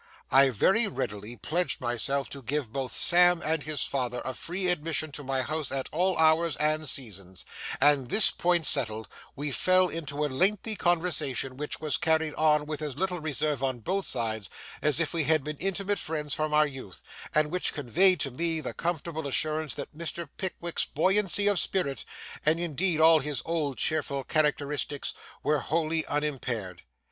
[0.31, 5.11] I very readily pledged myself to give both Sam and his father a free admission
[5.11, 7.45] to my house at all hours and seasons,
[7.79, 12.81] and this point settled, we fell into a lengthy conversation which was carried on with
[12.81, 14.49] as little reserve on both sides
[14.81, 17.03] as if we had been intimate friends from our youth,
[17.35, 20.27] and which conveyed to me the comfortable assurance that Mr.
[20.35, 22.05] Pickwick's buoyancy of spirit,
[22.43, 25.13] and indeed all his old cheerful characteristics,
[25.43, 26.81] were wholly unimpaired.